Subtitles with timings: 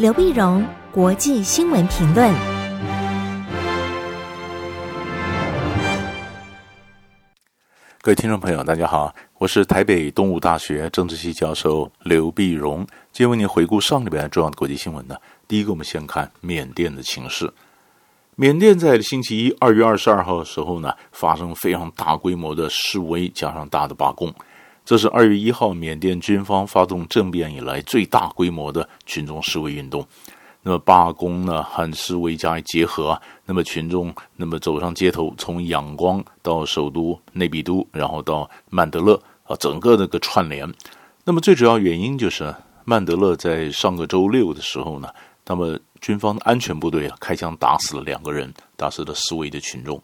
[0.00, 2.34] 刘碧荣，国际新闻评论。
[8.00, 12.78] 各位听众朋友，大家好，我是台北东吴大学政治系教授刘碧荣，
[13.12, 15.14] 今天为您回顾上礼拜重要的国际新闻呢。
[15.46, 17.52] 第一个，我们先看缅甸的情势。
[18.36, 24.34] 缅甸在星期一二月二十二号的时候呢，发生非常大规模的示威，加上大的罢工。
[24.84, 30.06] 这是二月一号缅甸军方发动政变以来最大规模的群众示威运动。
[30.62, 40.70] 那么罢工呢和示威加以结合，那么群众那么走上街头，从仰光到首都内比都，然后到曼德勒啊，整个那个串联。
[41.24, 42.54] 那么最主要原因就是
[42.84, 45.08] 曼德勒在上个周六的时候呢，
[45.46, 49.98] 那么军方安全部队啊开枪打死了两个人，打死了示威的群众。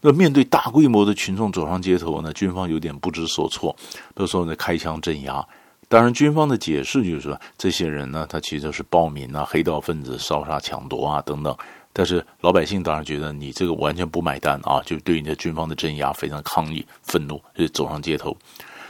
[0.00, 3.74] 那面对大规模的群众走上街头呢，军方有点不知所措，
[4.14, 5.46] 都说呢开枪镇压。
[5.88, 11.54] 当然，军方的解释就是说，这些人呢，他其实是暴民啊、黑道分子、烧杀抢夺啊等等。
[11.92, 18.30] 但是老百姓当然觉得你这个完全不买单啊，就对你的军方的镇压非常抗议、愤怒，就走上街头。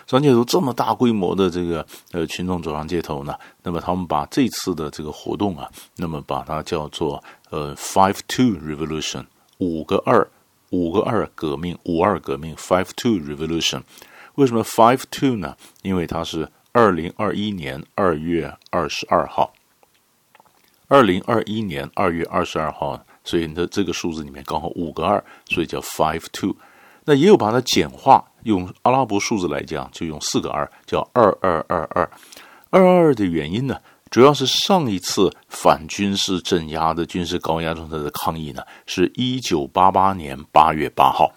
[0.07, 9.25] 走上街头这么大规模的这个呃群众走上街头呢，那么他们把这次的这个活动啊，那么把它叫做呃 Five Two Revolution
[9.57, 10.29] 五个二。
[10.71, 13.83] 五个二革命，五二革命，Five Two Revolution。
[14.37, 15.57] 为什么 Five Two 呢？
[15.83, 19.53] 因为它是二零二一年二月二十二号，
[20.89, 26.57] 二零二一年二月二十二号，所以呢，这个数字里面刚好五个二，所以叫 Five Two。
[27.05, 32.09] 那也有把它简化，用阿拉伯数字来讲，就用四个二，叫二二二二。
[32.71, 33.77] 二二二的原因呢？
[34.11, 41.33] 主要是上一次反军事镇压的军事高压政策的抗议呢，是一九八八年八月八号。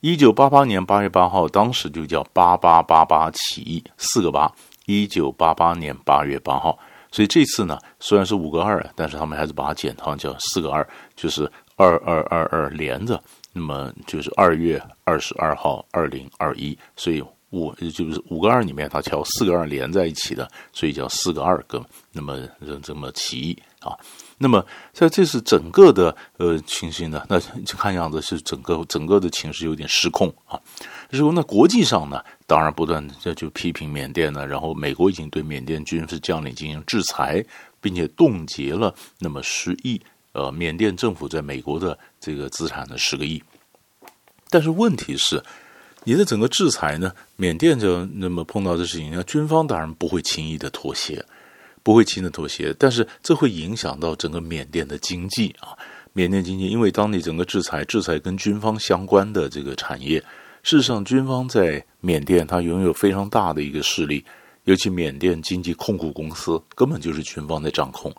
[0.00, 4.52] 一九八八年八月八号，当时就叫八八八八起义，四个八。
[4.86, 6.76] 一九八八年八月八号，
[7.12, 17.22] 所以这次呢，虽然是五个二，但是他们还是把它简称叫四个二，就是二二二二连着，那么就是二月二十二号二零二一，所以。
[17.50, 21.84] 五就是五个二里面，它挑四个二连在一起的，所以叫四个二个。
[22.12, 22.46] 那么
[22.82, 23.96] 这么起义啊，
[24.36, 27.40] 那么在这是整个的呃情形呢，那
[27.78, 30.60] 看样子是整个整个的情势有点失控啊。
[31.08, 37.42] 然后那国际上呢，当然不断的就批评缅甸呢，然后美国已经对缅甸军事将领进行制裁，
[37.80, 39.98] 并且冻结了那么十亿
[40.32, 43.42] 呃缅甸政府在美国的这个资产的十个亿。
[44.50, 45.42] 但是问题是。
[46.08, 51.22] 你的整个制裁呢，缅甸就那么碰到的事情，那军方当然不会轻易的妥协，
[51.82, 55.76] 不会轻易的妥协，但是这会影响到整个缅甸的经济啊，
[56.14, 60.18] 缅甸经济，因为当你整个制裁，制裁跟军方相关的这个产业，
[60.62, 64.24] 事实上军方在缅甸它拥有非常大的一个势力，
[64.64, 68.10] 尤其缅甸经济控股公司根本就是军方在掌控，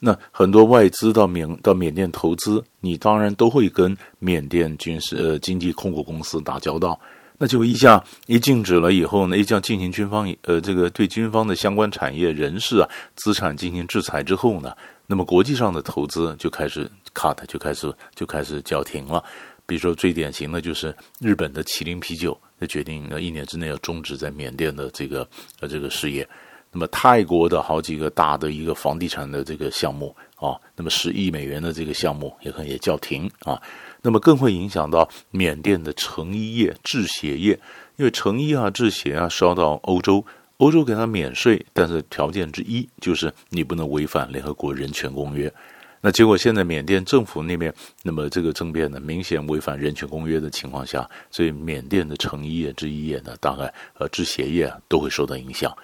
[0.00, 6.98] 那很多外资到缅到缅甸投资，你当然都会跟缅甸军事呃经济控股公司打交道。
[7.38, 14.74] 那就一下一禁止了以后呢，一项进行军方呃这个对军方的相关产业人士啊资产进行制裁之后呢，
[15.06, 19.22] 那么国际上的投资就开始 cut 就开始就开始叫停了。
[19.66, 25.28] 比如说最典型的就是日本的麒麟啤酒，就决定呃一年之内要终止在缅甸的这个
[25.60, 26.28] 呃这个事业。
[26.70, 33.60] 那么泰国的好几个大的一个房地产的这个项目啊，那么十亿美元的这个项目也可能也叫停啊。
[34.02, 37.58] 那么更会影响到缅甸的成衣业、制鞋业，
[37.96, 40.24] 因为成衣啊、制鞋啊烧到欧洲，
[40.58, 45.52] 欧洲给他免税，但是条件之一就是你不能违反联合国人权公约。
[46.00, 47.74] 那结果现在缅甸政府那边，
[48.04, 55.76] 那么这个政变呢，明显违反人权公约的情况下，所以缅甸的成衣业、制衣业呢，大概呃制鞋业都会受到影响。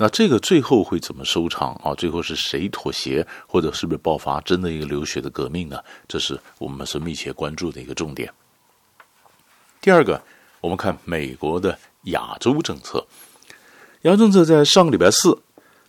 [0.00, 1.92] 那这个最后会怎么收场啊？
[1.94, 5.76] 最后是谁妥协，或者是不是爆发真的一个流血的革命呢？
[6.06, 8.32] 这是我们是密切关注的一个重点。
[9.80, 10.22] 第二个，
[10.60, 13.04] 我们看美国的亚洲政策。
[14.02, 15.36] 亚洲政策在上个礼拜四，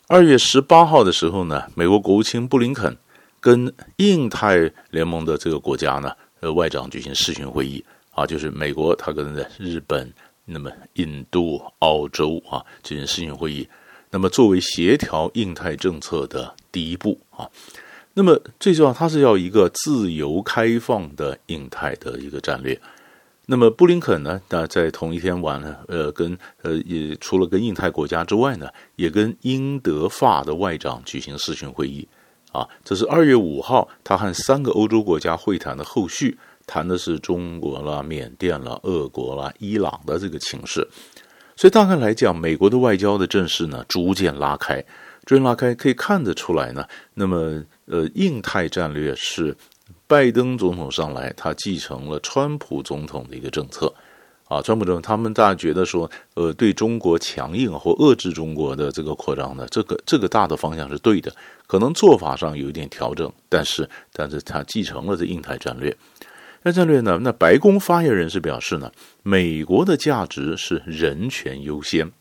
[0.08, 2.98] 二月十八号的时候呢，美国国务卿布林肯
[3.40, 7.86] 跟印太联盟的这个国家呢，呃，外长举行视讯会议
[8.16, 10.12] 啊，就是美国他跟日本、
[10.46, 13.70] 那么印度、澳洲啊进行视讯会议。
[14.12, 17.48] 那么，作为协调印太政策的第一步啊，
[18.16, 22.80] 那么最重要，它是要一个自由开放的印太的一个战略。
[23.46, 32.08] 那么，布林肯呢，那在同一天晚上，呃，跟呃，也除了跟印太国家之外呢，也跟英德法的外长举行视讯会议
[32.52, 32.68] 啊。
[32.84, 40.88] 这是二月五号，他和三个欧洲国家会谈的后续，谈的是中国啦、缅甸啦、俄国啦、伊朗的这个情势。
[41.60, 44.82] 所以大概来讲，美国的外交的阵势呢，逐渐拉开，
[45.26, 46.88] 逐渐拉开可以看得出来呢。
[47.14, 49.54] 那么，呃，印太战略是
[50.08, 53.94] 拜登总统上来，他继承了川普总统的一个政策。
[54.48, 61.30] 啊，川普总统他们大家觉得说，呃，对中国强硬或遏制中国的这个扩张呢，这个这个大的方向是对的，
[61.68, 65.94] 可能做法上有一点调整，但是，但是他继承了这印太战略。
[66.64, 67.20] 那战略呢？
[67.22, 68.92] 那白宫发言人是表示呢，
[69.24, 72.12] 美国的价值是人权优先。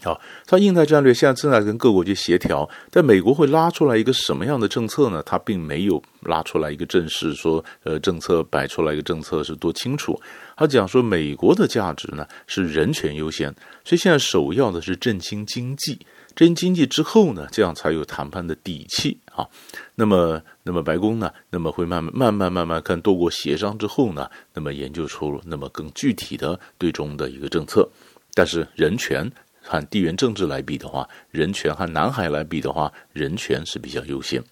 [0.00, 5.20] 好，他印太战略现在正在跟各国去协调，但美国会拉出来一个什么样的政策呢？
[5.24, 10.16] 他并没有拉出来一个正式说，呃，政策摆出来一个政策是多清楚。
[10.56, 13.52] 他讲说，美国的价值呢是人权优先，
[13.84, 15.98] 所以现在首要的是振兴经济，
[16.36, 19.48] 振兴经济之后呢，这样才有谈判的底气啊。
[19.94, 27.88] 那么，那么白宫呢，那么会慢慢、慢慢、慢慢看多国协商之后呢，那么研究出那么更具体的对中的一个政策，
[28.34, 29.30] 但是人权。
[29.70, 34.42] 和地缘政治来比的话，人权和南海来比的话，人权是比较优先。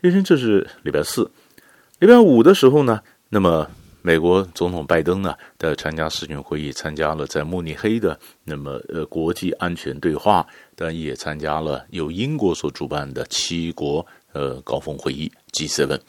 [0.00, 1.30] 因为这是礼拜四，
[2.00, 3.70] 礼拜五的时候呢，那么
[4.02, 10.44] 美国总统拜登呢，在参加视讯会议，参加了在慕尼黑的那么呃国际安全对话，
[10.80, 16.00] 但也参加了由英国所主办的七国呃高峰会议 G7。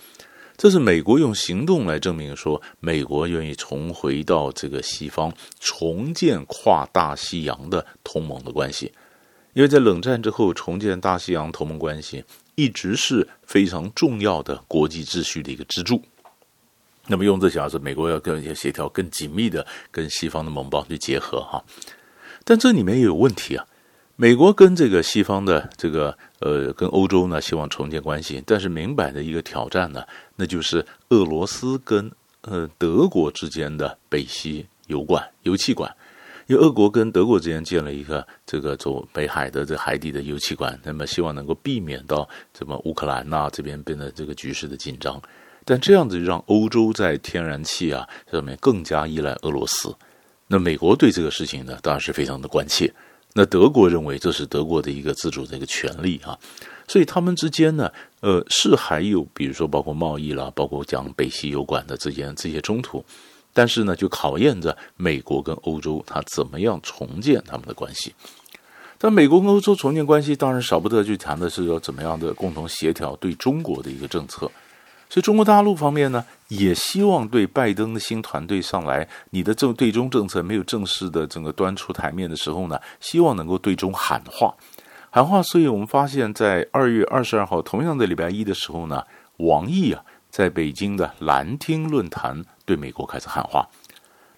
[0.56, 8.94] 这是美国用行动来证明说，美国愿意重回到这个西方，重建跨大西洋的同盟的关系。
[9.52, 12.24] 因为在冷战之后，重建大西洋同盟关系
[12.56, 16.02] 一直是非常重要的国际秩序的一个支柱。
[17.08, 21.62] 那么用这小子，美国要跟一些协调更紧密的跟西方的盟邦去结合哈。
[22.46, 23.68] 但这里面也有问题啊。
[24.16, 30.04] 美国跟这个西方的这个呃，跟欧洲呢，希望重建关系，但是明摆的一个挑战呢，
[30.36, 32.12] 那就是俄罗斯跟
[32.42, 35.92] 呃德国之间的北溪油管、油气管，
[36.46, 45.20] 因为俄国跟德国之间建了一个这个走北海的这海底的油气管，那么希望能够避免到什么乌克兰呐这边变得这个局势的紧张，
[45.66, 49.96] 但这样子让欧洲在天然气啊上面更加依赖俄罗斯，
[50.46, 52.94] 那美国对这个事情呢，当然是非常的关切。
[53.34, 56.38] 那德国认为这是德国的一个自主的一个权利啊，
[56.88, 57.90] 所以他们之间呢，
[58.20, 63.04] 呃，是还有比如说包括贸易啦，包括讲北溪油管的之间这些冲突，
[63.54, 68.14] 但是呢，就考验着美国跟欧洲他怎么样重建他们的关系。
[68.98, 74.52] 但美国跟欧洲重建关系，当然少不得去谈的是说怎么样的共同协调对中国的一个政策。
[75.12, 84.56] 所以中国大陆方面呢，也希望对拜登的新团队上来，你的政对中政策没有正式的整个端出台面的时候呢，希望能够对中喊话，
[85.10, 85.44] 喊话。
[85.44, 89.04] 所以我们发现，在二月二十二号，同样在礼拜一的时候呢，
[89.36, 93.68] 王毅啊，在北京的兰厅论坛对美国开始喊话。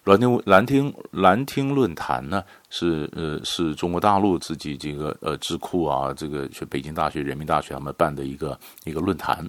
[0.02, 9.48] 兰厅兰厅兰厅论坛呢，是呃是中国大陆自己这个呃智库啊，这个去北京大学、人民大学他们办的一个一个论坛。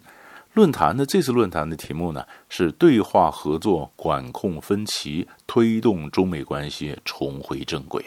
[0.56, 8.04] 论坛的这次论坛的题目呢，是对话合作、管控分歧、推动中美关系重回正轨。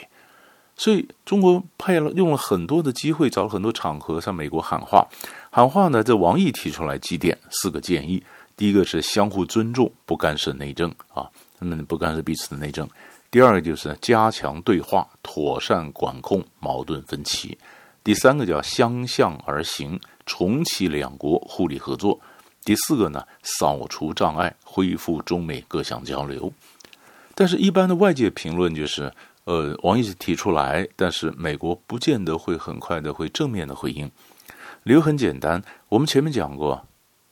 [0.74, 5.06] 所以中国派了用了很多的机会，找了很多场合向美国喊话。
[5.50, 8.22] 喊话呢，这王毅提出来几点四个建议：
[8.56, 11.28] 第一个是相互尊重，不干涉内政啊，
[11.58, 12.86] 他们不干涉彼此的内政；
[13.30, 17.58] 第二个就是加强对话，妥善管控矛盾分歧；
[18.02, 22.18] 第三个叫相向而行，重启两国互利合作。
[22.64, 26.52] 第四个呢，扫除障碍，恢复中美各项交流。
[27.34, 29.10] 但是，一般的外界评论就是，
[29.44, 34.10] 呃，王毅提出来，但是美国不见得会很快的会正面的回应。
[34.82, 36.86] 理由很简单，我们前面讲过，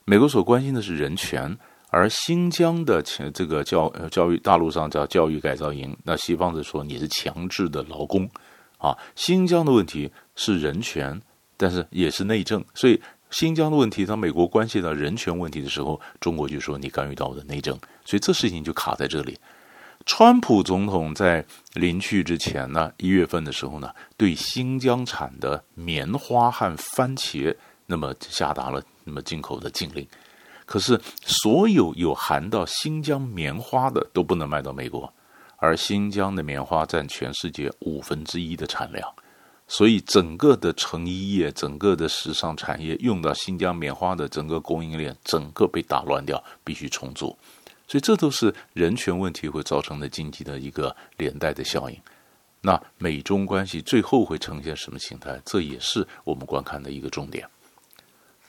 [0.05, 1.55] 美国所关心的是人权，
[1.89, 8.27] 而新疆的前这个教教育大陆上叫教育改造营，那西方就说你是强制的劳工
[8.77, 8.97] 啊。
[9.15, 11.21] 新疆的问题是人权，
[11.57, 12.99] 但是也是内政，所以。
[13.29, 19.37] 新疆的问题，当美国关系到人权问题的时候，中国就说你干预到我的内政，所以这事情就卡在这里。
[20.05, 21.43] 川普总统在
[21.73, 27.53] 临去之前呢，一月份的时候呢，对新疆产的棉花和番茄，
[27.87, 30.07] 那么下达了那么进口的禁令。
[30.65, 35.13] 可是所有有含到新疆棉花的都不能卖到美国，
[35.57, 39.13] 而新疆的棉花占全世界五分之一的产量。
[39.67, 47.37] 所以，整个的成衣业、整个的时尚产业用到新疆棉花的整个供应链，整个被打乱掉，必须重组。
[47.85, 51.97] 所以，这都是人权问题会造成的经济的一个连带的效应。
[52.61, 55.39] 那美中关系最后会呈现什么形态？
[55.45, 57.47] 这也是我们观看的一个重点。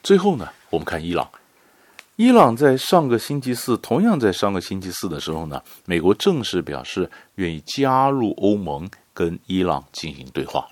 [0.01, 1.29] 最后呢，我们看伊朗。
[2.15, 10.67] 伊朗在上个星期四，同样在上个星期四的时候呢，美国正式表示愿意加入欧盟，跟伊朗进行对话。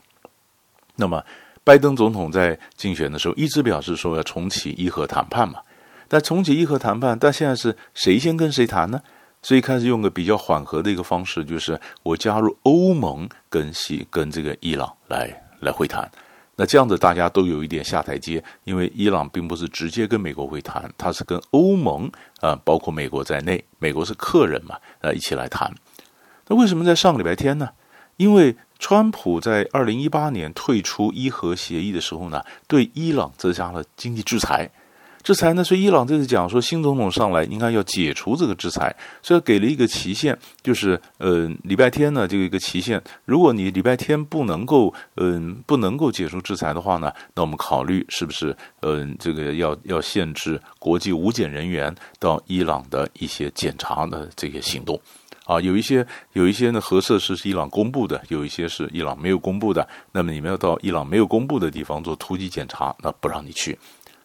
[0.97, 1.23] 那么，
[1.63, 5.61] 拜登总统在竞选的时候一直表示说要重启伊核谈判嘛，
[6.07, 9.01] 但重启伊核谈判，但现在是谁先跟谁谈呢？
[9.41, 16.09] 所以开始用个比较缓和的一个方式，就是我加入欧盟跟西跟这个伊朗来来会谈。
[16.55, 22.11] 那这样子大家都有一点下台阶，因为伊朗并不是直接跟美国会谈，他是跟欧盟
[22.41, 25.71] 啊、包括美国在内，美国是客人嘛，呃，一起来谈。
[26.47, 27.69] 那为什么在上个礼拜天呢？
[28.15, 34.69] 因为川普在二零一八年退出伊核协议的时候呢，对伊朗增加了经济制裁。
[35.23, 54.97] 制裁呢，所以伊朗这次讲说新总统上来应该要解除这个制裁，所以给了一个期限，就是呃礼拜天呢就有一个期限，如果你礼拜天不能够嗯、呃、不能够解除制裁的话呢，那我们考虑是不是嗯、呃、这个要要限制国际无检人员到伊朗的一些检查的这个行动
[55.47, 63.79] 啊，有一些有一些呢核设施是伊朗公布的，有一些是伊朗没有公布的，那么你们要到伊朗没有公布的地方做突击检查，那不让你去。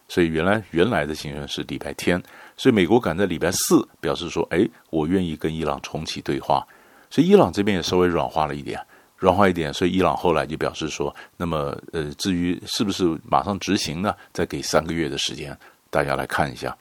[0.09, 2.21] 所以原来原来的行程是礼拜天，
[2.57, 6.67] 所以美国赶在礼拜四表示说：“哎，我愿意跟伊朗重启对话。”
[7.09, 8.79] 所以伊朗这边也稍微软化了一点，
[9.17, 9.73] 软化一点。
[9.73, 14.13] 所以伊朗后来就表示说：“那么，呃，至于是不是马上执行呢？
[14.33, 15.57] 再给三个月的时间，
[15.89, 16.75] 大家来看一下。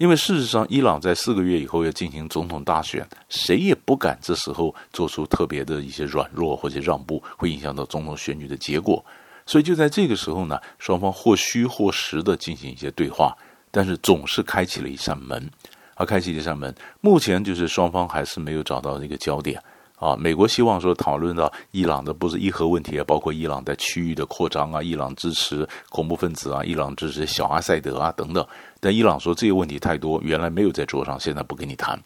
[0.00, 9.04] 因为事实上，伊朗在四个月以后要进行总统大选，谁也不敢这时候做出特别的一些软弱或者让步，会影响到总统选举的结果。”
[9.44, 13.36] 所以就在这个时候呢，双方或虚或实的进行一些对话，
[13.70, 15.50] 但是总是开启了一扇门，
[15.96, 16.74] 而，开启这扇门。
[17.02, 19.62] 目前就是双方还是没有找到一个焦点
[20.00, 20.16] 啊。
[20.16, 28.44] 美国希望说讨论到伊朗的不是伊核问题啊，包括伊朗在区域的扩张啊，伊朗支持恐怖分子啊，伊朗支持小阿塞德啊等等。
[28.80, 31.96] 但伊朗说这些问题太多，原来没有在桌上，现在不跟你谈。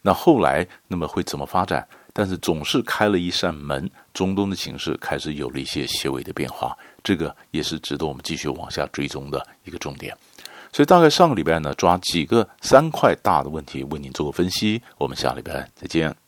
[0.00, 1.86] 那后来那么会怎么发展？
[2.14, 10.14] 但是总是开了一扇门，中东的形势开始有了一些些微的变化，这个也是值得我们继续往下追踪的一个重点。
[10.72, 14.82] 所以大概上个礼拜呢，抓几个三块大的问题为您做个分析。
[14.98, 16.21] 我们下礼拜再见。